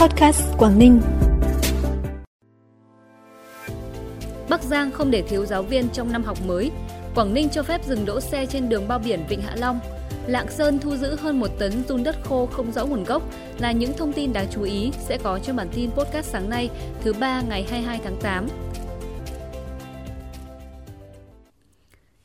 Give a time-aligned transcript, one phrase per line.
[0.00, 1.00] Podcast Quảng Ninh.
[4.48, 6.70] Bắc Giang không để thiếu giáo viên trong năm học mới.
[7.14, 9.80] Quảng Ninh cho phép dừng đỗ xe trên đường bao biển Vịnh Hạ Long.
[10.26, 13.22] Lạng Sơn thu giữ hơn 1 tấn run đất khô không rõ nguồn gốc
[13.58, 16.70] là những thông tin đáng chú ý sẽ có trong bản tin podcast sáng nay,
[17.00, 18.48] thứ ba ngày 22 tháng 8.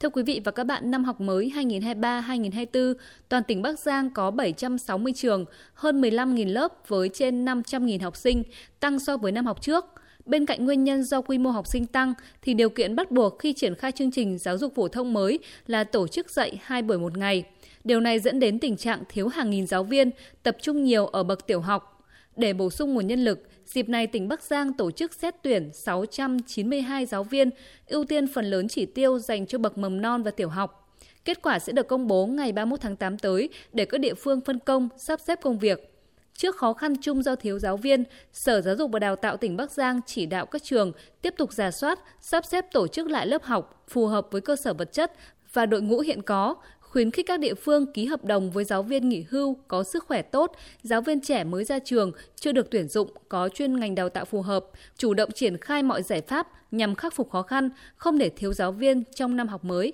[0.00, 2.94] Thưa quý vị và các bạn, năm học mới 2023-2024,
[3.28, 5.44] toàn tỉnh Bắc Giang có 760 trường,
[5.74, 8.42] hơn 15.000 lớp với trên 500.000 học sinh,
[8.80, 9.84] tăng so với năm học trước.
[10.26, 13.38] Bên cạnh nguyên nhân do quy mô học sinh tăng thì điều kiện bắt buộc
[13.38, 16.82] khi triển khai chương trình giáo dục phổ thông mới là tổ chức dạy hai
[16.82, 17.44] buổi một ngày.
[17.84, 20.10] Điều này dẫn đến tình trạng thiếu hàng nghìn giáo viên,
[20.42, 21.89] tập trung nhiều ở bậc tiểu học.
[22.36, 25.70] Để bổ sung nguồn nhân lực, Dịp này, tỉnh Bắc Giang tổ chức xét tuyển
[25.72, 27.50] 692 giáo viên,
[27.86, 30.96] ưu tiên phần lớn chỉ tiêu dành cho bậc mầm non và tiểu học.
[31.24, 34.40] Kết quả sẽ được công bố ngày 31 tháng 8 tới để các địa phương
[34.40, 35.94] phân công, sắp xếp công việc.
[36.34, 39.56] Trước khó khăn chung do thiếu giáo viên, Sở Giáo dục và Đào tạo tỉnh
[39.56, 43.26] Bắc Giang chỉ đạo các trường tiếp tục giả soát, sắp xếp tổ chức lại
[43.26, 45.12] lớp học phù hợp với cơ sở vật chất
[45.52, 46.54] và đội ngũ hiện có,
[46.90, 50.04] khuyến khích các địa phương ký hợp đồng với giáo viên nghỉ hưu có sức
[50.04, 50.52] khỏe tốt,
[50.82, 54.24] giáo viên trẻ mới ra trường chưa được tuyển dụng có chuyên ngành đào tạo
[54.24, 58.18] phù hợp, chủ động triển khai mọi giải pháp nhằm khắc phục khó khăn, không
[58.18, 59.92] để thiếu giáo viên trong năm học mới.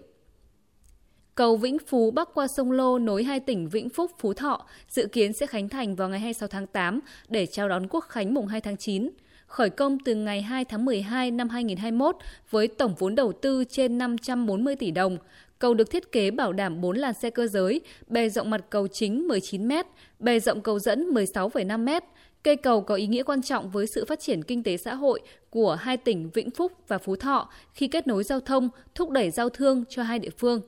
[1.34, 5.06] Cầu Vĩnh Phú bắc qua sông Lô nối hai tỉnh Vĩnh Phúc, Phú Thọ dự
[5.06, 8.46] kiến sẽ khánh thành vào ngày 26 tháng 8 để chào đón Quốc khánh mùng
[8.46, 9.10] 2 tháng 9
[9.46, 12.16] khởi công từ ngày 2 tháng 12 năm 2021
[12.50, 15.18] với tổng vốn đầu tư trên 540 tỷ đồng.
[15.58, 18.88] Cầu được thiết kế bảo đảm 4 làn xe cơ giới, bề rộng mặt cầu
[18.88, 19.72] chính 19 m,
[20.18, 22.04] bề rộng cầu dẫn 16,5 m.
[22.42, 25.20] Cây cầu có ý nghĩa quan trọng với sự phát triển kinh tế xã hội
[25.50, 29.30] của hai tỉnh Vĩnh Phúc và Phú Thọ khi kết nối giao thông, thúc đẩy
[29.30, 30.60] giao thương cho hai địa phương.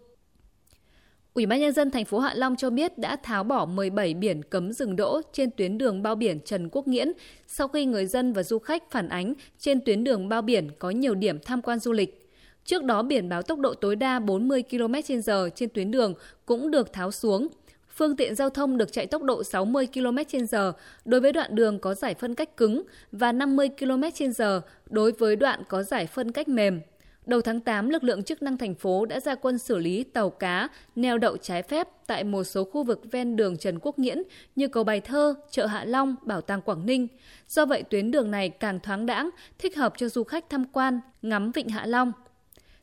[1.35, 4.43] Ủy ban nhân dân thành phố Hạ Long cho biết đã tháo bỏ 17 biển
[4.43, 7.13] cấm dừng đỗ trên tuyến đường bao biển Trần Quốc Nghiễn
[7.47, 10.91] sau khi người dân và du khách phản ánh trên tuyến đường bao biển có
[10.91, 12.28] nhiều điểm tham quan du lịch.
[12.69, 16.15] Trước đó biển báo tốc độ tối đa 40 km/h trên tuyến đường
[16.47, 17.49] cũng được tháo xuống.
[17.97, 20.73] Phương tiện giao thông được chạy tốc độ 60 km/h
[21.05, 25.63] đối với đoạn đường có giải phân cách cứng và 50 km/h đối với đoạn
[25.69, 26.81] có giải phân cách mềm.
[27.27, 30.31] Đầu tháng 8, lực lượng chức năng thành phố đã ra quân xử lý tàu
[30.31, 34.23] cá neo đậu trái phép tại một số khu vực ven đường Trần Quốc Nghiễn
[34.57, 37.09] như cầu Bài Thơ, chợ Hạ Long, Bảo tàng Quảng Ninh.
[37.49, 41.01] Do vậy, tuyến đường này càng thoáng đãng, thích hợp cho du khách tham quan,
[41.23, 42.13] ngắm vịnh Hạ Long.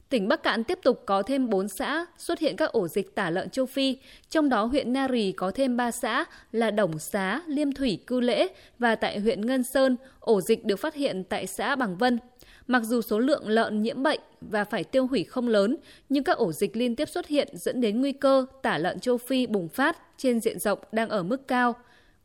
[0.09, 3.29] Tỉnh Bắc Cạn tiếp tục có thêm 4 xã xuất hiện các ổ dịch tả
[3.29, 3.97] lợn châu Phi,
[4.29, 8.19] trong đó huyện Na Rì có thêm 3 xã là Đồng Xá, Liêm Thủy, Cư
[8.19, 8.47] Lễ
[8.79, 12.19] và tại huyện Ngân Sơn, ổ dịch được phát hiện tại xã Bằng Vân.
[12.67, 15.77] Mặc dù số lượng lợn nhiễm bệnh và phải tiêu hủy không lớn,
[16.09, 19.17] nhưng các ổ dịch liên tiếp xuất hiện dẫn đến nguy cơ tả lợn châu
[19.17, 21.75] Phi bùng phát trên diện rộng đang ở mức cao.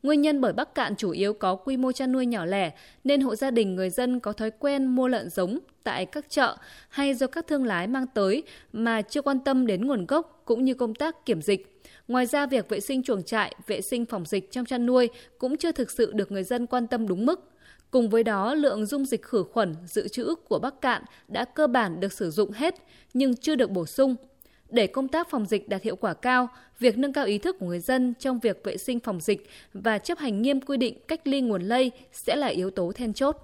[0.03, 2.71] Nguyên nhân bởi Bắc Cạn chủ yếu có quy mô chăn nuôi nhỏ lẻ,
[3.03, 6.57] nên hộ gia đình người dân có thói quen mua lợn giống tại các chợ
[6.89, 10.65] hay do các thương lái mang tới mà chưa quan tâm đến nguồn gốc cũng
[10.65, 11.81] như công tác kiểm dịch.
[12.07, 15.57] Ngoài ra, việc vệ sinh chuồng trại, vệ sinh phòng dịch trong chăn nuôi cũng
[15.57, 17.49] chưa thực sự được người dân quan tâm đúng mức.
[17.91, 21.67] Cùng với đó, lượng dung dịch khử khuẩn dự trữ của Bắc Cạn đã cơ
[21.67, 22.75] bản được sử dụng hết
[23.13, 24.15] nhưng chưa được bổ sung.
[24.71, 26.47] Để công tác phòng dịch đạt hiệu quả cao,
[26.79, 29.97] việc nâng cao ý thức của người dân trong việc vệ sinh phòng dịch và
[29.97, 33.37] chấp hành nghiêm quy định cách ly nguồn lây sẽ là yếu tố then chốt.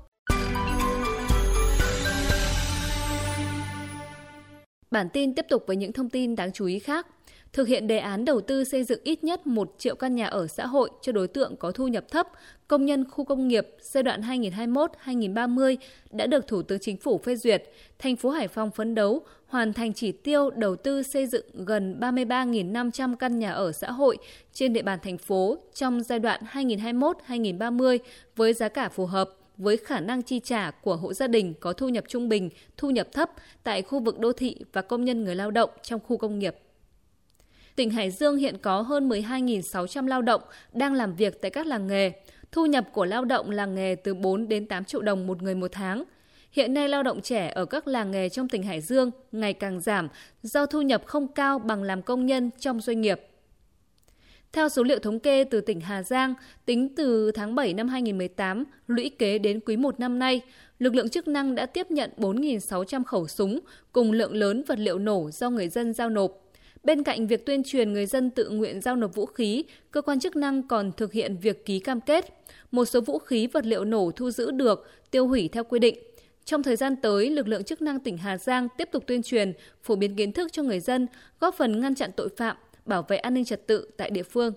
[4.91, 7.07] Bản tin tiếp tục với những thông tin đáng chú ý khác
[7.53, 10.47] thực hiện đề án đầu tư xây dựng ít nhất 1 triệu căn nhà ở
[10.47, 12.27] xã hội cho đối tượng có thu nhập thấp,
[12.67, 15.77] công nhân khu công nghiệp giai đoạn 2021-2030
[16.11, 17.63] đã được Thủ tướng Chính phủ phê duyệt.
[17.99, 21.99] Thành phố Hải Phòng phấn đấu hoàn thành chỉ tiêu đầu tư xây dựng gần
[21.99, 24.17] 33.500 căn nhà ở xã hội
[24.53, 27.97] trên địa bàn thành phố trong giai đoạn 2021-2030
[28.35, 31.73] với giá cả phù hợp với khả năng chi trả của hộ gia đình có
[31.73, 33.31] thu nhập trung bình, thu nhập thấp
[33.63, 36.55] tại khu vực đô thị và công nhân người lao động trong khu công nghiệp
[37.77, 40.41] tỉnh Hải Dương hiện có hơn 12.600 lao động
[40.73, 42.11] đang làm việc tại các làng nghề.
[42.51, 45.55] Thu nhập của lao động làng nghề từ 4 đến 8 triệu đồng một người
[45.55, 46.03] một tháng.
[46.51, 49.79] Hiện nay lao động trẻ ở các làng nghề trong tỉnh Hải Dương ngày càng
[49.79, 50.07] giảm
[50.43, 53.21] do thu nhập không cao bằng làm công nhân trong doanh nghiệp.
[54.51, 56.33] Theo số liệu thống kê từ tỉnh Hà Giang,
[56.65, 60.41] tính từ tháng 7 năm 2018, lũy kế đến quý 1 năm nay,
[60.79, 63.59] lực lượng chức năng đã tiếp nhận 4.600 khẩu súng
[63.91, 66.46] cùng lượng lớn vật liệu nổ do người dân giao nộp.
[66.87, 70.19] Bên cạnh việc tuyên truyền người dân tự nguyện giao nộp vũ khí, cơ quan
[70.19, 72.25] chức năng còn thực hiện việc ký cam kết.
[72.71, 75.97] Một số vũ khí vật liệu nổ thu giữ được tiêu hủy theo quy định.
[76.45, 79.53] Trong thời gian tới, lực lượng chức năng tỉnh Hà Giang tiếp tục tuyên truyền,
[79.83, 81.07] phổ biến kiến thức cho người dân,
[81.39, 84.53] góp phần ngăn chặn tội phạm, bảo vệ an ninh trật tự tại địa phương.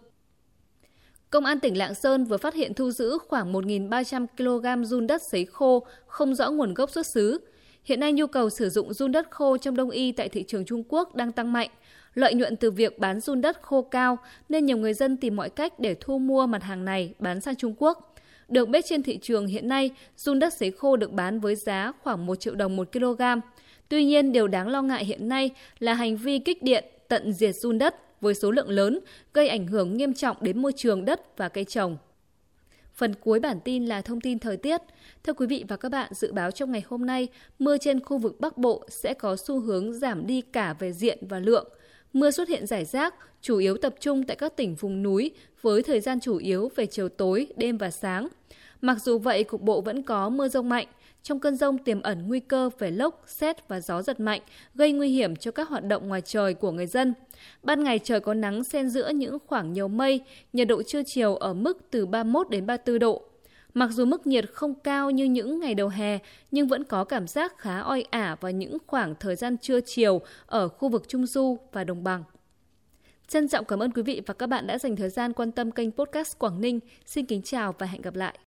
[1.31, 5.23] Công an tỉnh Lạng Sơn vừa phát hiện thu giữ khoảng 1.300 kg run đất
[5.31, 7.41] sấy khô không rõ nguồn gốc xuất xứ.
[7.85, 10.65] Hiện nay nhu cầu sử dụng run đất khô trong đông y tại thị trường
[10.65, 11.71] Trung Quốc đang tăng mạnh.
[12.15, 14.19] Lợi nhuận từ việc bán run đất khô cao
[14.49, 17.57] nên nhiều người dân tìm mọi cách để thu mua mặt hàng này bán sang
[17.57, 18.15] Trung Quốc.
[18.49, 21.93] Được biết trên thị trường hiện nay, run đất sấy khô được bán với giá
[22.03, 23.23] khoảng 1 triệu đồng một kg.
[23.89, 27.55] Tuy nhiên, điều đáng lo ngại hiện nay là hành vi kích điện tận diệt
[27.55, 28.99] run đất với số lượng lớn,
[29.35, 31.97] gây ảnh hưởng nghiêm trọng đến môi trường đất và cây trồng.
[33.01, 34.81] Phần cuối bản tin là thông tin thời tiết.
[35.25, 38.19] Thưa quý vị và các bạn, dự báo trong ngày hôm nay, mưa trên khu
[38.19, 41.69] vực Bắc Bộ sẽ có xu hướng giảm đi cả về diện và lượng.
[42.13, 45.31] Mưa xuất hiện rải rác, chủ yếu tập trung tại các tỉnh vùng núi
[45.63, 48.29] với thời gian chủ yếu về chiều tối, đêm và sáng.
[48.81, 50.87] Mặc dù vậy, cục bộ vẫn có mưa rông mạnh,
[51.23, 54.41] trong cơn rông tiềm ẩn nguy cơ về lốc, xét và gió giật mạnh,
[54.75, 57.15] gây nguy hiểm cho các hoạt động ngoài trời của người dân.
[57.63, 60.21] Ban ngày trời có nắng xen giữa những khoảng nhiều mây,
[60.53, 63.23] nhiệt độ trưa chiều ở mức từ 31 đến 34 độ.
[63.75, 66.19] Mặc dù mức nhiệt không cao như những ngày đầu hè,
[66.51, 70.21] nhưng vẫn có cảm giác khá oi ả vào những khoảng thời gian trưa chiều
[70.47, 72.25] ở khu vực Trung Du và Đồng Bằng.
[73.29, 75.71] Trân trọng cảm ơn quý vị và các bạn đã dành thời gian quan tâm
[75.71, 76.81] kênh podcast Quảng Ninh.
[77.07, 78.39] Xin kính chào và hẹn gặp lại.